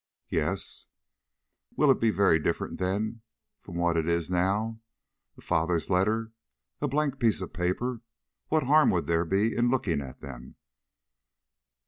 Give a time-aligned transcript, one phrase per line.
[0.29, 0.87] "Yes."
[1.75, 3.21] "Will it be very different then
[3.61, 4.79] from what it is now?
[5.37, 6.31] A father's letters!
[6.81, 8.01] a blank piece of paper!
[8.47, 10.55] What harm would there be in looking at them?"